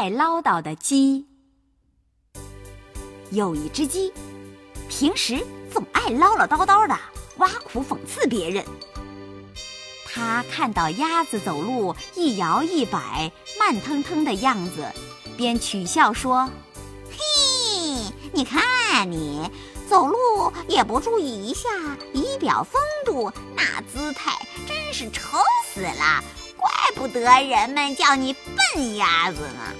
[0.00, 1.26] 爱唠叨的鸡。
[3.30, 4.10] 有一只鸡，
[4.88, 6.98] 平时总爱唠唠叨叨的，
[7.36, 8.64] 挖苦讽刺别人。
[10.06, 14.90] 他看到鸭子走路一摇一摆、慢腾腾的样子，
[15.36, 16.48] 便取笑说
[17.12, 19.50] ：“嘿，你看你
[19.86, 21.68] 走路也不注意一下
[22.14, 25.36] 仪表风度，那姿态真是丑
[25.74, 26.24] 死了！
[26.56, 29.74] 怪不得人们叫你笨鸭子呢。”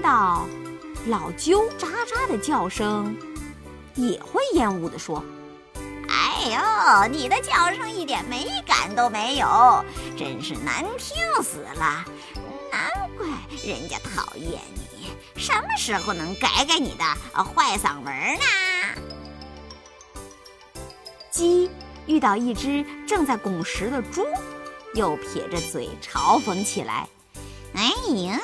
[0.00, 0.46] 到
[1.06, 3.16] 老鸠喳喳的叫声，
[3.94, 5.24] 也会厌恶地说。
[6.08, 9.84] 哎呦，你的叫声一点美感都没有，
[10.16, 12.04] 真是难听死了！
[12.72, 13.26] 难怪
[13.62, 17.04] 人家讨厌你，什么时候能改改你的
[17.44, 19.02] 坏嗓门呢？
[21.30, 21.70] 鸡
[22.06, 24.26] 遇到一只正在拱食的猪，
[24.94, 27.06] 又撇着嘴嘲讽起来
[27.74, 27.92] ：“哎
[28.24, 28.40] 呀，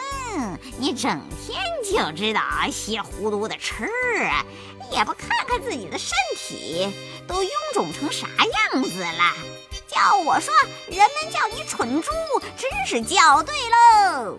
[0.78, 4.44] 你整天就知道稀里糊涂的吃啊！”
[4.92, 6.88] 也不看看自己的身体，
[7.26, 9.34] 都臃肿成啥样子了？
[9.88, 10.54] 叫我说，
[10.88, 12.10] 人们叫你蠢猪，
[12.56, 14.38] 真是叫对喽。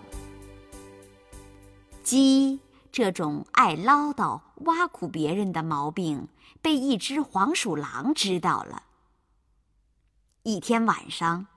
[2.03, 6.29] 鸡这种爱唠叨、挖苦别人的毛病，
[6.61, 8.83] 被一只黄鼠狼知道了。
[10.43, 11.47] 一天晚上，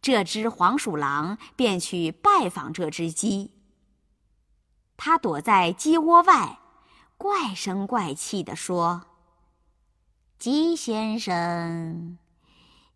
[0.00, 3.50] 这只黄鼠狼便去拜访这只鸡。
[5.02, 6.58] 它躲在鸡窝外。
[7.16, 9.06] 怪声怪气地说
[10.38, 12.18] ：“鸡先生，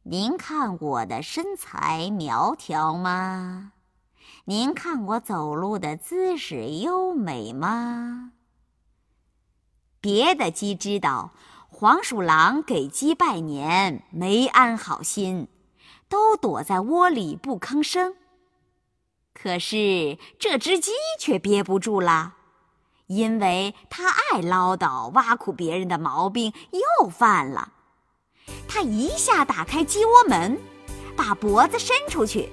[0.03, 3.73] 您看我的身材苗条吗？
[4.45, 8.33] 您看我走路的姿势优美吗？”
[10.03, 11.33] 别的鸡知道
[11.71, 15.49] 黄鼠狼给鸡拜年，没安好心，
[16.11, 18.15] 都躲在窝里不吭声。
[19.35, 22.35] 可是这只鸡却憋不住了。
[23.07, 27.73] 因为他爱唠叨、挖苦别人的毛病又犯了，
[28.67, 30.59] 他一下打开鸡窝门，
[31.15, 32.51] 把脖子伸出去，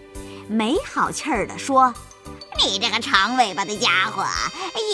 [0.50, 1.94] 没好气儿地说
[2.60, 4.26] ：“你这个长尾巴的家伙，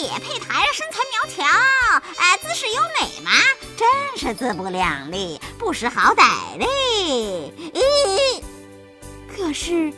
[0.00, 1.44] 也配抬着身材苗条？
[1.44, 3.32] 哎，姿势优美吗？
[3.76, 8.42] 真是自不量力，不识好歹嘞！”咦，
[9.36, 9.92] 可是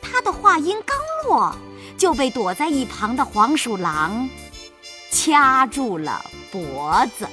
[0.00, 1.54] 他的话音刚落，
[1.96, 4.28] 就被躲在一旁的黄鼠狼。
[5.10, 7.26] 掐住了脖子。